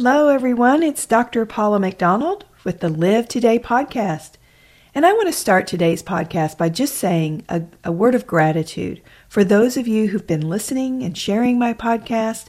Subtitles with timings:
[0.00, 0.84] Hello, everyone.
[0.84, 1.44] It's Dr.
[1.44, 4.34] Paula McDonald with the Live Today podcast.
[4.94, 9.02] And I want to start today's podcast by just saying a, a, word of gratitude
[9.28, 12.46] for those of you who've been listening and sharing my podcast.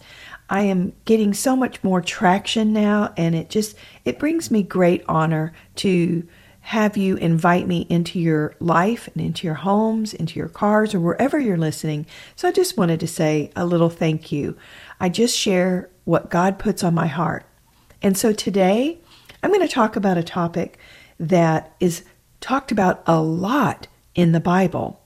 [0.48, 5.04] I am getting so much more traction now, and it just it brings me great
[5.08, 6.28] honor to
[6.62, 11.00] have you invite me into your life and into your homes, into your cars, or
[11.00, 12.06] wherever you're listening.
[12.36, 14.56] So I just wanted to say a little thank you.
[15.00, 17.46] I just share what God puts on my heart.
[18.02, 19.00] And so today,
[19.42, 20.78] I'm going to talk about a topic
[21.20, 22.04] that is
[22.42, 25.02] talked about a lot in the Bible.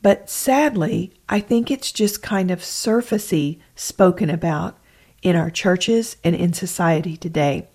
[0.00, 4.78] But sadly, I think it's just kind of surfacey spoken about
[5.22, 7.68] in our churches and in society today.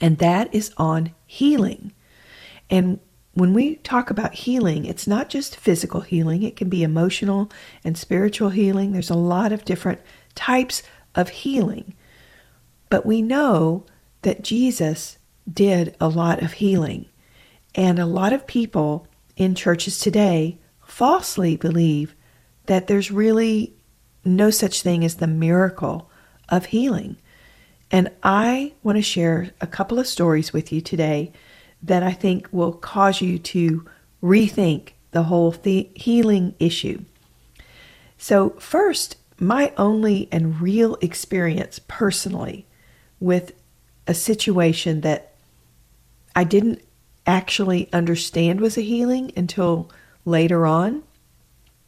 [0.00, 1.92] And that is on healing.
[2.70, 3.00] And
[3.34, 7.50] when we talk about healing, it's not just physical healing, it can be emotional
[7.84, 8.92] and spiritual healing.
[8.92, 10.00] There's a lot of different
[10.36, 10.82] types
[11.16, 11.94] of healing.
[12.88, 13.84] But we know
[14.22, 15.18] that Jesus
[15.52, 17.06] did a lot of healing.
[17.74, 19.06] And a lot of people
[19.36, 22.14] in churches today falsely believe
[22.66, 23.74] that there's really
[24.24, 26.10] no such thing as the miracle
[26.48, 27.16] of healing.
[27.90, 31.32] And I want to share a couple of stories with you today
[31.82, 33.84] that I think will cause you to
[34.22, 37.04] rethink the whole the- healing issue.
[38.18, 42.66] So, first, my only and real experience personally
[43.20, 43.52] with
[44.06, 45.32] a situation that
[46.34, 46.82] I didn't
[47.26, 49.90] actually understand was a healing until
[50.24, 51.02] later on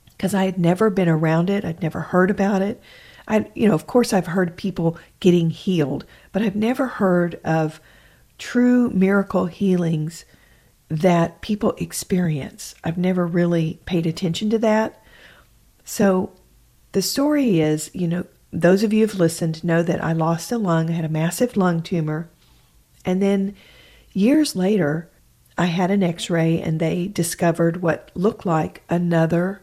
[0.09, 2.81] because I had never been around it, I'd never heard about it.
[3.29, 7.81] I you know, of course I've heard people getting healed, but I've never heard of
[8.37, 10.25] true miracle healings
[10.89, 12.75] that people experience.
[12.83, 15.03] I've never really paid attention to that.
[15.85, 16.33] So
[16.99, 20.59] the story is, you know, those of you who've listened know that I lost a
[20.59, 22.29] lung, I had a massive lung tumor,
[23.05, 23.55] and then
[24.13, 25.09] years later,
[25.57, 29.63] I had an x ray and they discovered what looked like another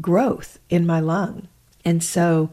[0.00, 1.46] growth in my lung.
[1.84, 2.50] And so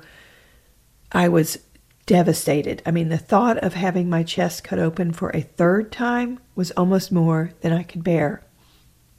[1.11, 1.57] I was
[2.05, 2.83] devastated.
[2.85, 6.69] I mean, the thought of having my chest cut open for a third time was
[6.77, 8.43] almost more than I could bear.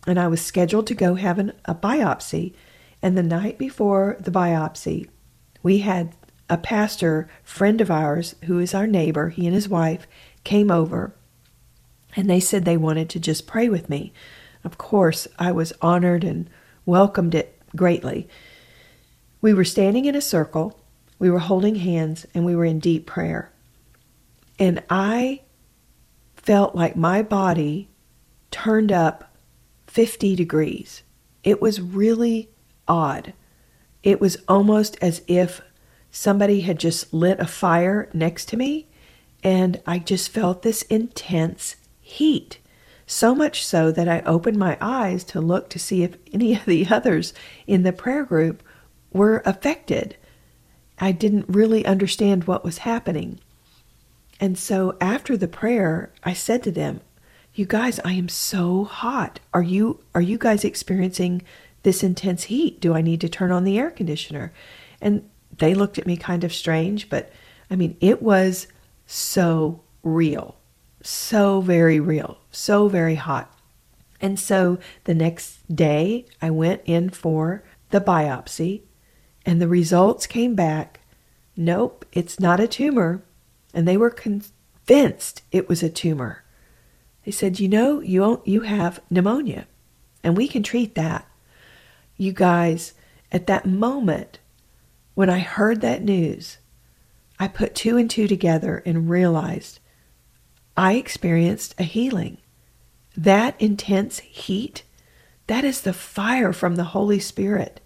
[0.06, 2.54] And I was scheduled to go have an, a biopsy
[3.02, 5.08] and the night before the biopsy,
[5.62, 6.14] we had
[6.48, 10.06] a pastor friend of ours who is our neighbor, he and his wife
[10.44, 11.14] came over
[12.16, 14.12] and they said they wanted to just pray with me.
[14.64, 16.48] Of course, I was honored and
[16.84, 18.28] welcomed it greatly.
[19.40, 20.80] We were standing in a circle,
[21.18, 23.52] we were holding hands, and we were in deep prayer.
[24.58, 25.42] And I
[26.34, 27.88] felt like my body
[28.50, 29.36] turned up
[29.86, 31.02] 50 degrees.
[31.44, 32.48] It was really
[32.88, 33.32] odd.
[34.02, 35.60] It was almost as if
[36.10, 38.86] somebody had just lit a fire next to me,
[39.42, 42.58] and I just felt this intense heat.
[43.06, 46.64] So much so that I opened my eyes to look to see if any of
[46.64, 47.32] the others
[47.66, 48.62] in the prayer group
[49.12, 50.16] were affected.
[50.98, 53.40] I didn't really understand what was happening.
[54.40, 57.00] And so after the prayer, I said to them,
[57.54, 59.40] "You guys, I am so hot.
[59.54, 61.42] Are you are you guys experiencing
[61.88, 62.82] this intense heat?
[62.82, 64.52] Do I need to turn on the air conditioner?
[65.00, 65.26] And
[65.56, 67.32] they looked at me kind of strange, but
[67.70, 68.66] I mean, it was
[69.06, 70.56] so real,
[71.02, 73.58] so very real, so very hot.
[74.20, 78.82] And so the next day, I went in for the biopsy,
[79.46, 81.00] and the results came back
[81.56, 83.24] nope, it's not a tumor.
[83.72, 86.44] And they were convinced it was a tumor.
[87.24, 89.66] They said, you know, you, you have pneumonia,
[90.22, 91.26] and we can treat that
[92.18, 92.92] you guys,
[93.32, 94.40] at that moment
[95.14, 96.58] when I heard that news,
[97.38, 99.78] I put two and two together and realized
[100.76, 102.38] I experienced a healing.
[103.16, 104.82] That intense heat,
[105.46, 107.80] that is the fire from the Holy Spirit.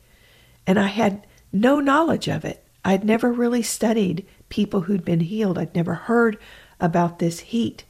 [0.67, 2.67] And I had no knowledge of it.
[2.85, 5.59] I'd never really studied people who'd been healed.
[5.59, 6.39] I'd never heard
[6.81, 7.85] about this heat,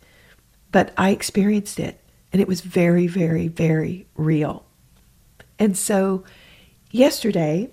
[0.70, 2.00] but I experienced it.
[2.32, 4.64] And it was very, very, very real.
[5.62, 6.24] And so
[6.90, 7.70] yesterday,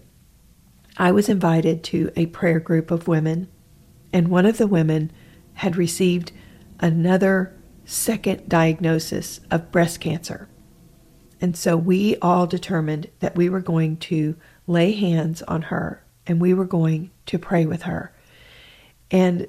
[0.95, 3.47] I was invited to a prayer group of women,
[4.13, 5.11] and one of the women
[5.55, 6.31] had received
[6.79, 7.51] another
[7.85, 10.47] second diagnosis of breast cancer.
[11.41, 14.35] And so we all determined that we were going to
[14.67, 18.13] lay hands on her and we were going to pray with her.
[19.09, 19.47] And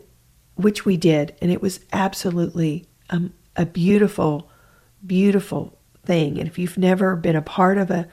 [0.55, 1.37] which we did.
[1.43, 4.51] And it was absolutely um, a beautiful,
[5.07, 6.39] beautiful thing.
[6.39, 8.09] And if you've never been a part of a,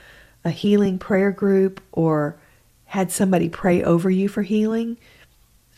[0.48, 2.38] a healing prayer group or
[2.86, 4.98] had somebody pray over you for healing,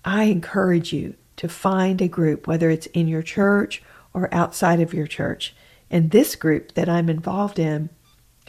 [0.05, 3.81] I encourage you to find a group, whether it's in your church
[4.13, 5.55] or outside of your church.
[5.89, 7.89] And this group that I'm involved in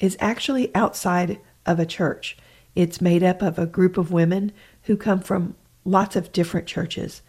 [0.01, 2.37] is actually outside of a church.
[2.75, 4.53] It's made up of a group of women
[4.85, 7.23] who come from lots of different churches,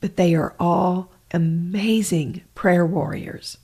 [0.00, 3.58] but they are all amazing prayer warriors.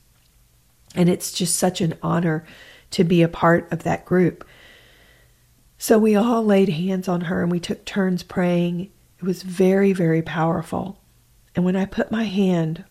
[0.95, 2.45] And it's just such an honor
[2.93, 4.45] to be a part of that group.
[5.83, 8.91] So we all laid hands on her and we took turns praying.
[9.19, 11.01] It was very, very powerful.
[11.57, 12.85] And when I put my hand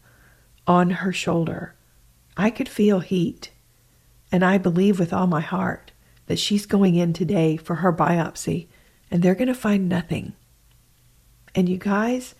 [0.65, 1.75] on her shoulder,
[2.36, 3.51] I could feel heat.
[4.31, 5.91] And I believe with all my heart
[6.25, 8.65] that she's going in today for her biopsy
[9.12, 10.33] and they're going to find nothing.
[11.53, 12.33] And you guys,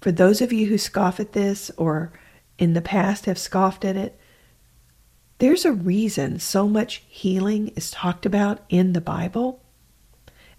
[0.00, 2.14] for those of you who scoff at this or
[2.56, 4.18] in the past have scoffed at it,
[5.36, 9.58] there's a reason so much healing is talked about in the Bible.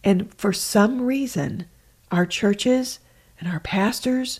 [0.04, 1.66] And for some reason,
[2.12, 3.00] our churches
[3.40, 4.40] and our pastors,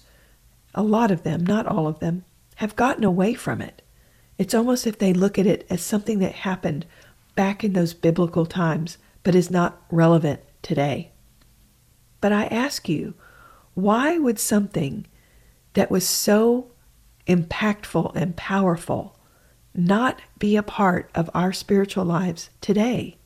[0.76, 2.26] a lot of them, not all of them,
[2.56, 3.82] have gotten away from it.
[4.38, 6.86] It's almost if they look at it as something that happened
[7.36, 11.12] back in those biblical times, but is not relevant today.
[12.22, 13.16] But I ask you,
[13.74, 15.08] why would something
[15.74, 16.72] that was so
[17.28, 19.18] impactful and powerful
[19.74, 23.18] not be a part of our spiritual lives today?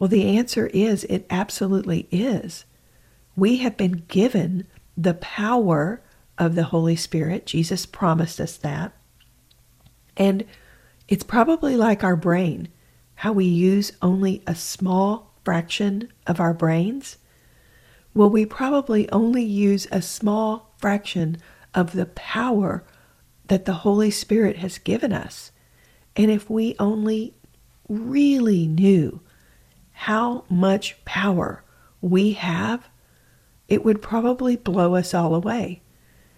[0.00, 2.64] Well, the answer is it absolutely is.
[3.36, 4.66] We have been given
[4.96, 6.02] the power
[6.38, 7.44] of the Holy Spirit.
[7.44, 8.92] Jesus promised us that.
[10.16, 10.46] And
[11.06, 12.68] it's probably like our brain,
[13.16, 17.18] how we use only a small fraction of our brains.
[18.14, 21.36] Well, we probably only use a small fraction
[21.74, 22.84] of the power
[23.48, 25.52] that the Holy Spirit has given us.
[26.16, 27.34] And if we only
[27.86, 29.20] really knew
[30.04, 31.62] how much power
[32.00, 32.88] we have,
[33.68, 35.82] it would probably blow us all away.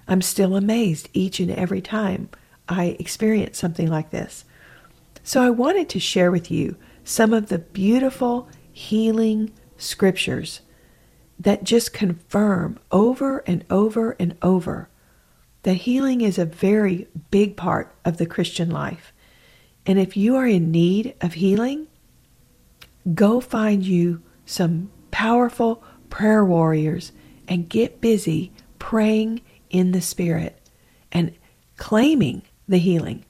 [0.08, 2.28] I'm still amazed each and every time
[2.68, 4.44] I experience something like this.
[5.22, 6.74] So I wanted to share with you
[7.04, 10.62] some of the beautiful healing scriptures
[11.38, 14.88] that just confirm over and over and over
[15.62, 19.12] that healing is a very big part of the Christian life.
[19.86, 21.86] And if you are in need of healing,
[23.14, 27.12] go find you some powerful prayer warriors
[27.48, 29.40] and get busy praying
[29.70, 30.60] in the Spirit
[31.10, 31.32] and
[31.76, 33.24] claiming the healing.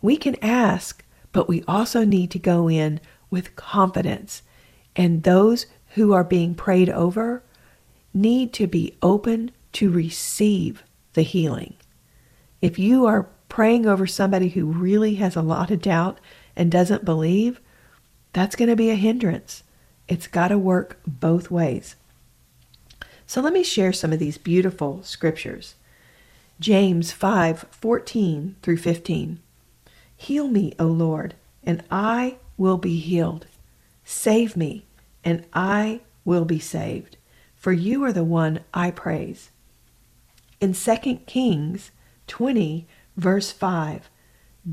[0.00, 3.00] We can ask, but we also need to go in
[3.30, 4.42] with confidence.
[4.96, 7.42] And those who are being prayed over
[8.14, 10.82] need to be open to receive
[11.14, 11.74] the healing.
[12.60, 16.18] If you are praying over somebody who really has a lot of doubt
[16.56, 17.60] and doesn't believe,
[18.32, 19.62] that's going to be a hindrance.
[20.08, 21.96] It's got to work both ways.
[23.26, 25.74] So let me share some of these beautiful scriptures.
[26.60, 29.40] James 5:14 through 15.
[30.16, 31.34] Heal me, O Lord,
[31.64, 33.46] and I will be healed.
[34.04, 34.84] Save me,
[35.24, 37.16] and I will be saved,
[37.56, 39.50] for you are the one I praise.
[40.60, 41.90] In 2 Kings
[42.28, 42.86] 20
[43.16, 44.08] verse 5,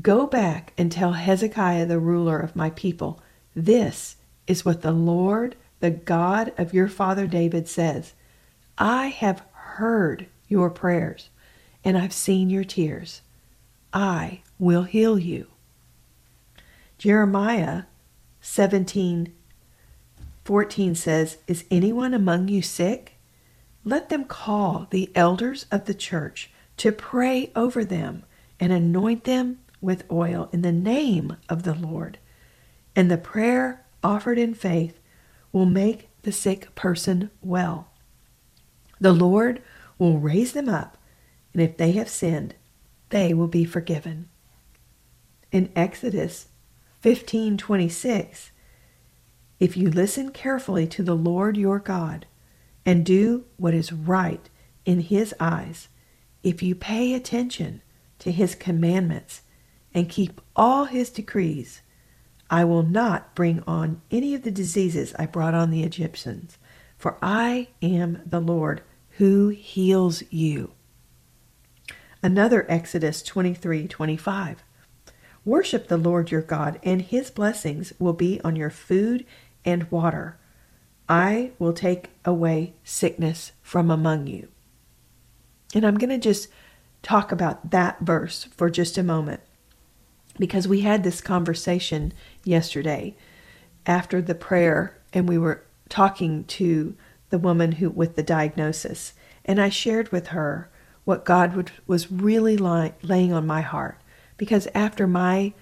[0.02, 3.20] Go back and tell Hezekiah the ruler of my people,
[3.54, 4.16] this
[4.46, 8.14] is what the Lord, the God of your father David says.
[8.78, 11.30] I have heard your prayers,
[11.84, 13.22] and I've seen your tears.
[13.92, 15.46] I will heal you.
[16.98, 17.84] Jeremiah
[18.40, 19.32] 17
[20.44, 23.14] 14 says, Is anyone among you sick?
[23.84, 28.24] Let them call the elders of the church to pray over them
[28.58, 32.18] and anoint them with oil in the name of the Lord.
[33.00, 35.00] And the prayer offered in faith
[35.52, 37.88] will make the sick person well.
[39.00, 39.62] The Lord
[39.98, 40.98] will raise them up,
[41.54, 42.56] and if they have sinned,
[43.08, 44.28] they will be forgiven.
[45.50, 46.48] In Exodus
[47.02, 48.50] 15:26,
[49.58, 52.26] if you listen carefully to the Lord your God
[52.84, 54.50] and do what is right
[54.84, 55.88] in his eyes,
[56.42, 57.80] if you pay attention
[58.18, 59.40] to his commandments
[59.94, 61.80] and keep all his decrees,
[62.50, 66.58] I will not bring on any of the diseases I brought on the Egyptians,
[66.98, 68.82] for I am the Lord
[69.18, 70.72] who heals you.
[72.22, 74.64] Another Exodus 23 25.
[75.44, 79.24] Worship the Lord your God, and his blessings will be on your food
[79.64, 80.36] and water.
[81.08, 84.48] I will take away sickness from among you.
[85.74, 86.48] And I'm going to just
[87.02, 89.40] talk about that verse for just a moment
[90.38, 92.12] because we had this conversation
[92.44, 93.16] yesterday
[93.86, 96.96] after the prayer and we were talking to
[97.30, 100.70] the woman who with the diagnosis and I shared with her
[101.04, 104.00] what God would, was really ly- laying on my heart.
[104.36, 105.54] Because after my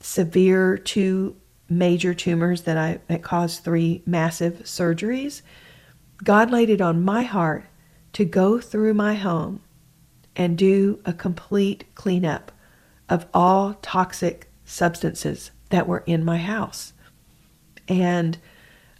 [0.00, 1.36] severe two
[1.68, 5.40] major tumors that I that caused three massive surgeries
[6.22, 7.64] God laid it on my heart
[8.12, 9.60] to go through my home
[10.36, 12.52] and do a complete cleanup
[13.08, 16.92] of all toxic substances that were in my house.
[17.88, 18.38] And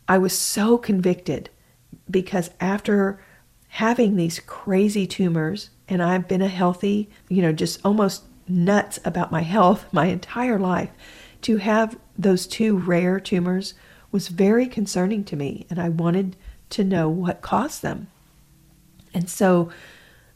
[0.09, 1.51] I was so convicted
[2.11, 3.21] because after
[3.69, 9.33] having these crazy tumors, and I've been a healthy, you know, just almost nuts about
[9.33, 10.91] my health my entire life,
[11.43, 13.75] to have those two rare tumors
[14.11, 16.37] was very concerning to me, and I wanted
[16.71, 18.07] to know what caused them.
[19.13, 19.71] And so,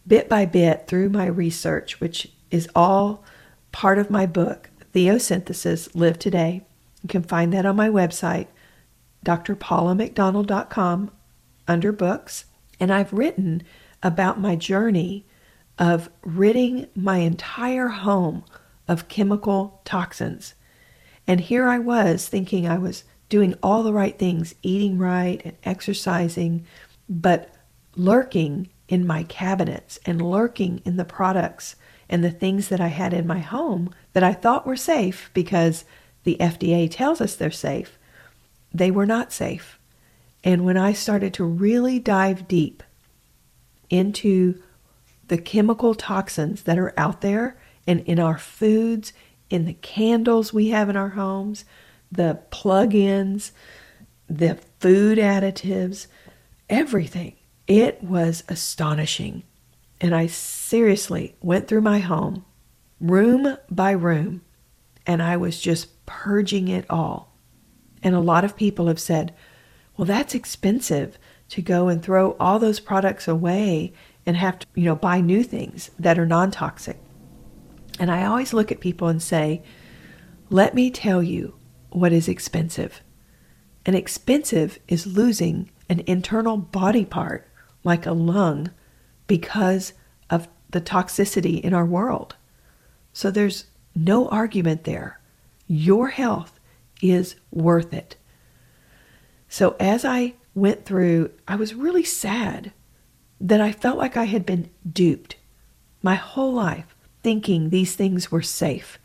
[0.06, 3.22] bit by bit, through my research, which is all
[3.72, 6.62] part of my book, Theosynthesis Live Today,
[7.02, 8.48] you can find that on my website,
[9.24, 11.10] drpaulamcdonald.com,
[11.66, 12.44] under books.
[12.80, 13.62] And I've written
[14.02, 15.26] about my journey
[15.78, 18.44] of ridding my entire home
[18.86, 20.54] of chemical toxins.
[21.26, 25.56] And here I was thinking I was doing all the right things, eating right and
[25.64, 26.64] exercising,
[27.08, 27.54] but
[27.94, 31.76] lurking in my cabinets and lurking in the products
[32.08, 35.84] and the things that I had in my home that I thought were safe because
[36.24, 37.98] the FDA tells us they're safe,
[38.72, 39.78] they were not safe.
[40.44, 42.82] And when I started to really dive deep
[43.90, 44.62] into
[45.28, 49.12] the chemical toxins that are out there and in our foods,
[49.50, 51.64] in the candles we have in our homes,
[52.10, 53.52] the plug ins,
[54.28, 56.06] the food additives,
[56.68, 57.34] everything.
[57.66, 59.42] It was astonishing.
[60.00, 62.44] And I seriously went through my home,
[63.00, 64.42] room by room,
[65.06, 67.36] and I was just purging it all.
[68.02, 69.34] And a lot of people have said,
[69.96, 73.92] well, that's expensive to go and throw all those products away
[74.24, 76.98] and have to, you know, buy new things that are non toxic.
[77.98, 79.62] And I always look at people and say,
[80.50, 81.56] let me tell you
[81.90, 83.02] what is expensive.
[83.84, 87.48] And expensive is losing an internal body part
[87.82, 88.70] like a lung
[89.28, 89.92] because
[90.28, 92.34] of the toxicity in our world.
[93.12, 95.20] So there's no argument there.
[95.68, 96.58] Your health
[97.00, 98.16] is worth it.
[99.48, 102.72] So as I went through, I was really sad
[103.40, 105.36] that I felt like I had been duped
[106.02, 108.98] my whole life thinking these things were safe,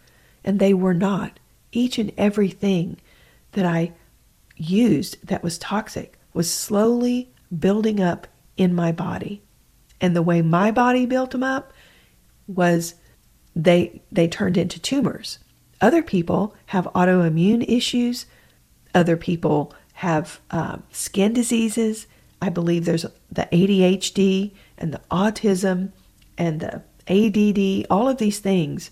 [0.44, 1.40] and they were not.
[1.72, 2.98] Each and everything
[3.54, 3.94] that I
[4.56, 8.28] used that was toxic was slowly building up
[8.58, 9.42] in my body.
[10.04, 11.72] And the way my body built them up
[12.46, 12.96] was
[13.56, 15.40] they they turned into tumors.
[15.80, 18.26] Other people have autoimmune issues.
[18.94, 22.06] Other people have um, skin diseases.
[22.42, 25.94] I believe there's the ADHD and the autism
[26.38, 27.88] and the ADD.
[27.90, 28.92] All of these things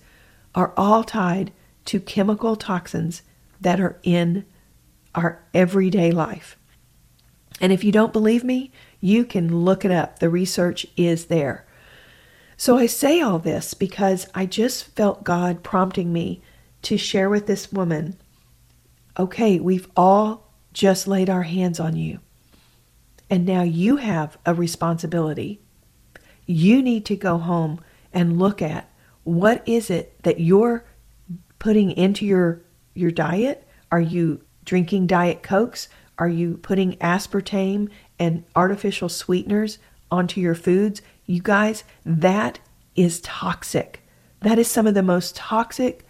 [0.55, 1.51] are all tied
[1.85, 3.21] to chemical toxins
[3.59, 4.45] that are in
[5.13, 6.57] our everyday life.
[7.61, 10.19] And if you don't believe me, you can look it up.
[10.19, 11.65] The research is there.
[12.57, 16.41] So I say all this because I just felt God prompting me
[16.81, 18.17] to share with this woman
[19.19, 22.19] okay, we've all just laid our hands on you.
[23.29, 25.61] And now you have a responsibility.
[26.45, 27.81] You need to go home
[28.13, 28.89] and look at
[29.23, 30.85] what is it that you're
[31.59, 32.61] putting into your
[32.93, 33.67] your diet?
[33.91, 35.87] Are you drinking diet cokes?
[36.21, 39.79] Are you putting aspartame and artificial sweeteners
[40.11, 41.01] onto your foods?
[41.25, 42.59] You guys, that
[42.95, 44.03] is toxic.
[44.41, 46.05] That is some of the most toxic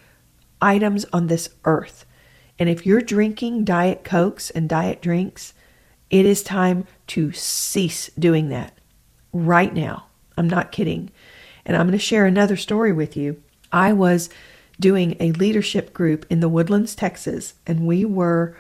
[0.62, 2.06] items on this earth.
[2.60, 5.54] And if you're drinking diet cokes and diet drinks,
[6.10, 8.78] it is time to cease doing that
[9.32, 10.08] right now.
[10.36, 11.10] I'm not kidding.
[11.66, 13.42] And I'm going to share another story with you.
[13.72, 14.30] I was
[14.78, 18.58] doing a leadership group in the Woodlands, Texas, and we were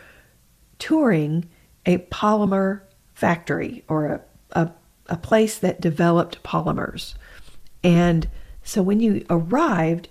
[0.81, 1.47] touring
[1.85, 2.81] a polymer
[3.13, 4.21] factory or a,
[4.53, 4.71] a,
[5.09, 7.13] a place that developed polymers.
[7.83, 8.27] And
[8.63, 10.07] so when you arrived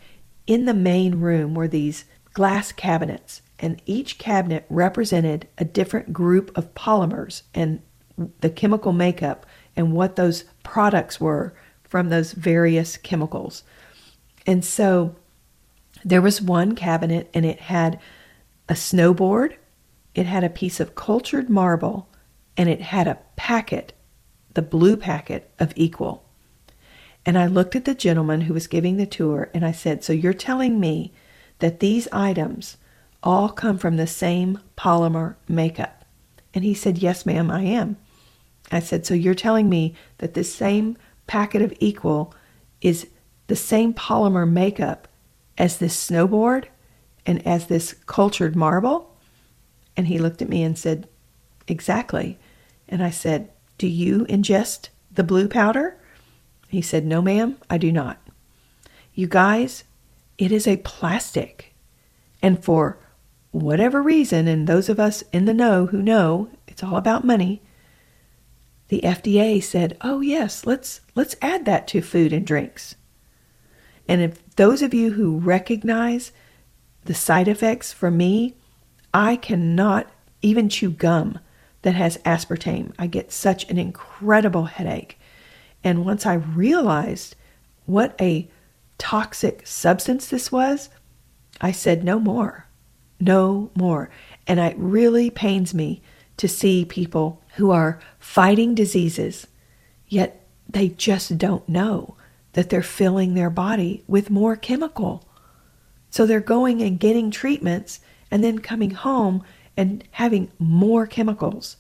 [0.47, 6.57] in the main room were these glass cabinets, and each cabinet represented a different group
[6.57, 7.83] of polymers and
[8.41, 13.65] the chemical makeup and what those products were from those various chemicals.
[14.47, 15.17] And so
[16.05, 17.99] there was one cabinet and it had
[18.69, 19.57] a snowboard,
[20.15, 22.09] it had a piece of cultured marble,
[22.57, 23.93] and it had a packet,
[24.55, 26.25] the blue packet of Equal.
[27.25, 30.13] And I looked at the gentleman who was giving the tour and I said, So
[30.13, 31.13] you're telling me
[31.59, 32.77] that these items
[33.23, 36.05] all come from the same polymer makeup?
[36.55, 37.97] And he said, Yes, ma'am, I am.
[38.73, 42.35] I said, So you're telling me that this same packet of Equal
[42.81, 43.07] is
[43.47, 45.07] the same polymer makeup
[45.59, 46.67] as this snowboard
[47.27, 49.10] and as this cultured marble?
[49.97, 51.09] And he looked at me and said,
[51.69, 52.39] Exactly.
[52.89, 55.97] And I said, Do you ingest the blue powder?
[56.69, 58.19] He said, No, ma'am, I do not.
[59.15, 59.85] You guys,
[60.39, 61.75] it is a plastic.
[62.43, 62.99] And for
[63.51, 67.61] whatever reason, and those of us in the know who know it's all about money,
[68.89, 72.97] the FDA said, "Oh yes, let's let's add that to food and drinks."
[74.09, 76.33] And if those of you who recognize
[77.05, 78.57] the side effects for me,
[79.13, 80.11] I cannot
[80.43, 81.39] even chew gum
[81.83, 82.93] that has aspartame.
[82.99, 85.19] I get such an incredible headache.
[85.83, 87.37] And once I realized
[87.87, 88.49] what a
[88.99, 90.91] toxic substance this was,
[91.61, 92.67] I said, no more,
[93.19, 94.11] no more.
[94.47, 96.03] And it really pains me
[96.37, 99.47] to see people who are fighting diseases,
[100.09, 102.17] yet they just don't know
[102.53, 105.29] that they're filling their body with more chemical.
[106.11, 109.43] So they're going and getting treatments and then coming home
[109.77, 111.77] and having more chemicals.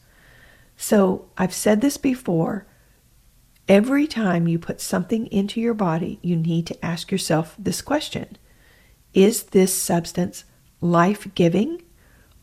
[0.76, 2.66] So I've said this before
[3.70, 8.36] Every time you put something into your body, you need to ask yourself this question
[9.14, 10.42] Is this substance
[10.80, 11.80] life giving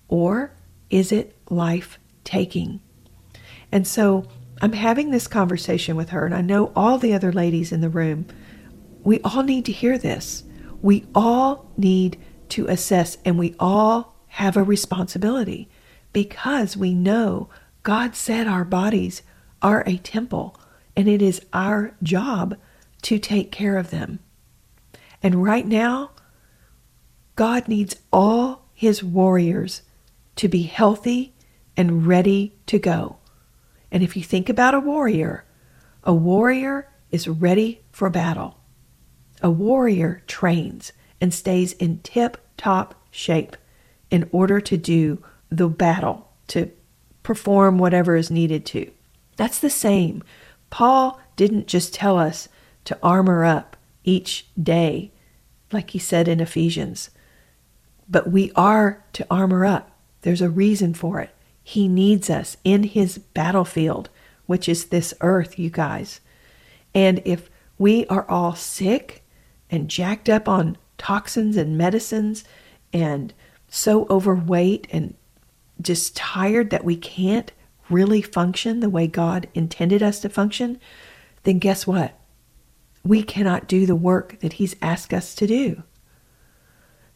[0.08, 0.54] or
[0.90, 2.80] is it life taking?
[3.74, 4.26] And so
[4.62, 7.90] I'm having this conversation with her, and I know all the other ladies in the
[7.90, 8.26] room.
[9.04, 10.46] We all need to hear this.
[10.82, 12.18] We all need
[12.52, 15.70] to assess, and we all have a responsibility
[16.14, 17.50] because we know
[17.84, 19.22] God said our bodies
[19.62, 20.60] are a temple
[20.96, 22.58] and it is our job
[23.04, 24.20] to take care of them.
[25.22, 26.12] And right now,
[27.36, 29.84] God needs all his warriors
[30.38, 31.34] to be healthy
[31.76, 33.18] and ready to go.
[33.92, 35.46] And if you think about a warrior,
[36.04, 38.60] a warrior is ready for battle.
[39.42, 43.58] A warrior trains and stays in tip top shape
[44.10, 46.72] in order to do the battle, to
[47.24, 48.90] perform whatever is needed to.
[49.36, 50.24] That's the same
[50.70, 52.50] Paul didn't just tell us
[52.86, 55.12] to armor up each day,
[55.72, 57.10] like he said in Ephesians,
[58.10, 59.92] but we are to armor up.
[60.22, 61.34] There's a reason for it.
[61.64, 64.10] He needs us in his battlefield,
[64.46, 66.22] which is this earth, you guys.
[66.96, 69.24] And if we are all sick
[69.70, 72.44] and jacked up on toxins and medicines
[72.94, 73.34] and
[73.70, 75.16] so overweight and
[75.82, 77.52] just tired that we can't
[77.90, 80.80] really function the way God intended us to function,
[81.44, 82.20] then guess what?
[83.04, 85.84] We cannot do the work that He's asked us to do.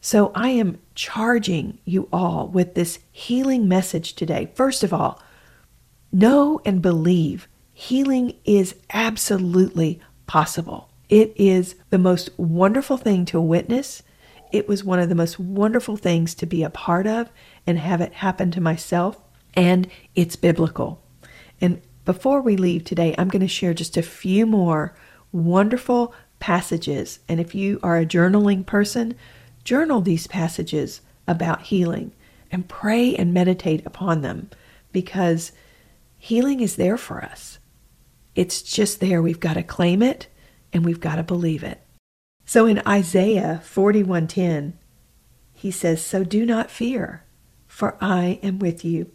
[0.00, 4.50] So I am charging you all with this healing message today.
[4.54, 5.22] First of all,
[6.10, 10.88] know and believe healing is absolutely possible.
[11.12, 14.02] It is the most wonderful thing to witness.
[14.50, 17.28] It was one of the most wonderful things to be a part of
[17.66, 19.18] and have it happen to myself
[19.52, 21.04] and it's biblical.
[21.60, 24.96] And before we leave today, I'm going to share just a few more
[25.32, 27.18] wonderful passages.
[27.28, 29.14] And if you are a journaling person,
[29.64, 32.12] journal these passages about healing
[32.50, 34.48] and pray and meditate upon them
[34.92, 35.52] because
[36.16, 37.58] healing is there for us.
[38.34, 39.20] It's just there.
[39.20, 40.28] We've got to claim it
[40.72, 41.80] and we've got to believe it.
[42.44, 44.74] So in Isaiah 41:10,
[45.52, 47.24] he says, "So do not fear,
[47.66, 49.10] for I am with you.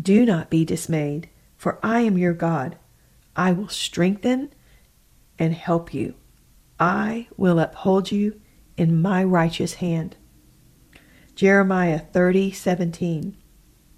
[0.00, 2.76] Do not be dismayed, for I am your God.
[3.34, 4.50] I will strengthen
[5.38, 6.14] and help you.
[6.78, 8.40] I will uphold you
[8.76, 10.16] in my righteous hand.
[11.34, 13.34] Jeremiah 30:17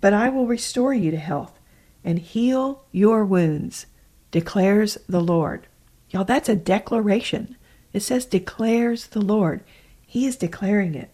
[0.00, 1.58] But I will restore you to health
[2.02, 3.86] and heal your wounds,
[4.30, 5.66] declares the Lord.
[6.10, 7.56] Y'all, that's a declaration.
[7.92, 9.62] It says declares the Lord.
[10.06, 11.10] He is declaring it.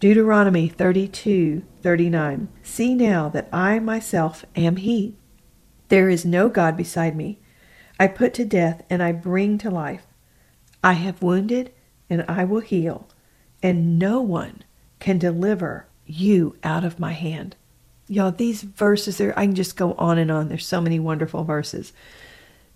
[0.00, 2.48] Deuteronomy 32 39.
[2.62, 5.16] See now that I myself am He.
[5.88, 7.38] There is no God beside me.
[7.98, 10.06] I put to death and I bring to life.
[10.82, 11.72] I have wounded
[12.08, 13.08] and I will heal,
[13.62, 14.64] and no one
[14.98, 17.56] can deliver you out of my hand.
[18.06, 20.48] Y'all, these verses, are, I can just go on and on.
[20.48, 21.92] There's so many wonderful verses.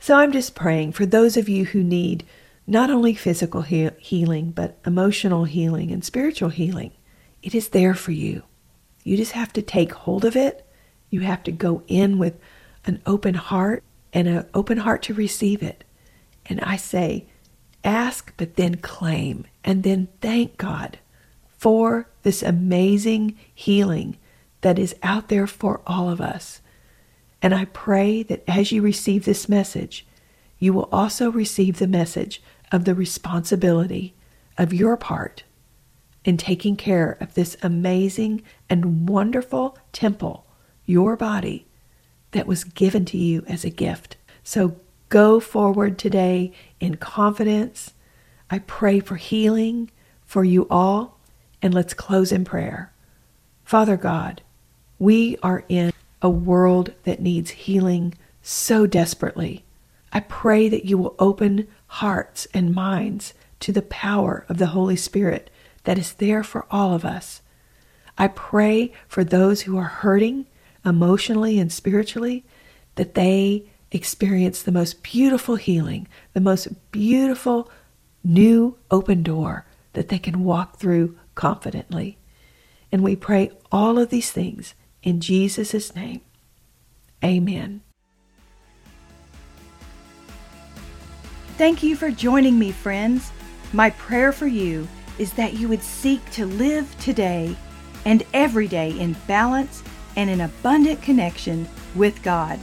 [0.02, 2.26] So I'm just praying for those of you who need
[2.66, 6.90] not only physical he- healing, but emotional healing and spiritual healing.
[7.40, 8.42] It is there for you.
[9.04, 10.66] You just have to take hold of it.
[11.08, 12.34] You have to go in with
[12.84, 15.84] an open heart and an open heart to receive it.
[16.46, 17.26] And I say,
[17.84, 20.98] ask, but then claim, and then thank God
[21.58, 24.18] for this amazing healing
[24.62, 26.60] that is out there for all of us.
[27.42, 30.06] And I pray that as you receive this message,
[30.60, 34.14] you will also receive the message of the responsibility
[34.56, 35.42] of your part
[36.24, 40.46] in taking care of this amazing and wonderful temple,
[40.86, 41.66] your body,
[42.30, 44.16] that was given to you as a gift.
[44.44, 44.76] So
[45.08, 47.92] go forward today in confidence.
[48.50, 49.90] I pray for healing
[50.24, 51.18] for you all,
[51.60, 52.92] and let's close in prayer.
[53.64, 54.42] Father God,
[54.98, 55.91] we are in
[56.22, 59.64] a world that needs healing so desperately.
[60.12, 64.96] I pray that you will open hearts and minds to the power of the Holy
[64.96, 65.50] Spirit
[65.84, 67.42] that is there for all of us.
[68.16, 70.46] I pray for those who are hurting
[70.84, 72.44] emotionally and spiritually
[72.94, 77.70] that they experience the most beautiful healing, the most beautiful
[78.24, 82.18] new open door that they can walk through confidently.
[82.90, 86.20] And we pray all of these things in Jesus' name.
[87.24, 87.82] Amen.
[91.58, 93.30] Thank you for joining me, friends.
[93.72, 94.88] My prayer for you
[95.18, 97.56] is that you would seek to live today
[98.04, 99.82] and every day in balance
[100.16, 102.58] and in abundant connection with God.